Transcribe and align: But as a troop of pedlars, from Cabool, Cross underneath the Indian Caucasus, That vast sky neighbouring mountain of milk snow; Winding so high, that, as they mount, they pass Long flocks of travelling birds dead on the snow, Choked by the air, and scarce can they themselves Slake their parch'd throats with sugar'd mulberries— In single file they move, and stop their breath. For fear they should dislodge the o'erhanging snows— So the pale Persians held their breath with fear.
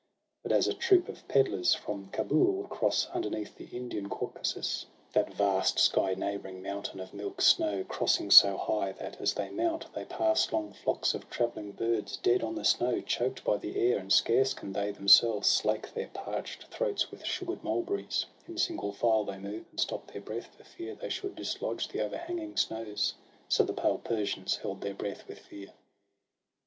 But 0.41 0.51
as 0.51 0.67
a 0.67 0.73
troop 0.73 1.07
of 1.09 1.27
pedlars, 1.27 1.75
from 1.75 2.09
Cabool, 2.09 2.67
Cross 2.69 3.05
underneath 3.13 3.55
the 3.55 3.65
Indian 3.65 4.09
Caucasus, 4.09 4.87
That 5.13 5.31
vast 5.31 5.77
sky 5.77 6.15
neighbouring 6.15 6.63
mountain 6.63 6.99
of 6.99 7.13
milk 7.13 7.39
snow; 7.39 7.85
Winding 7.87 8.31
so 8.31 8.57
high, 8.57 8.93
that, 8.93 9.21
as 9.21 9.35
they 9.35 9.51
mount, 9.51 9.85
they 9.93 10.05
pass 10.05 10.51
Long 10.51 10.73
flocks 10.73 11.13
of 11.13 11.29
travelling 11.29 11.73
birds 11.73 12.17
dead 12.17 12.41
on 12.41 12.55
the 12.55 12.65
snow, 12.65 12.99
Choked 13.01 13.43
by 13.43 13.57
the 13.57 13.77
air, 13.79 13.99
and 13.99 14.11
scarce 14.11 14.55
can 14.55 14.73
they 14.73 14.89
themselves 14.89 15.47
Slake 15.47 15.93
their 15.93 16.07
parch'd 16.11 16.63
throats 16.71 17.11
with 17.11 17.23
sugar'd 17.23 17.63
mulberries— 17.63 18.25
In 18.47 18.57
single 18.57 18.93
file 18.93 19.23
they 19.23 19.37
move, 19.37 19.65
and 19.69 19.79
stop 19.79 20.11
their 20.11 20.21
breath. 20.23 20.47
For 20.57 20.63
fear 20.63 20.95
they 20.95 21.09
should 21.09 21.35
dislodge 21.35 21.87
the 21.89 22.01
o'erhanging 22.01 22.57
snows— 22.57 23.13
So 23.49 23.61
the 23.63 23.73
pale 23.73 23.99
Persians 23.99 24.55
held 24.55 24.81
their 24.81 24.95
breath 24.95 25.27
with 25.27 25.37
fear. 25.37 25.73